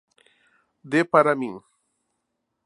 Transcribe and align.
Dê 0.91 1.01
para 1.11 1.33
mim 1.39 1.55